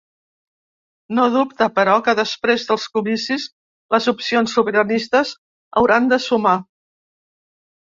[1.17, 3.45] No dubta, però, que després dels comicis
[3.97, 5.37] les opcions sobiranistes
[5.83, 6.59] hauran de sumar.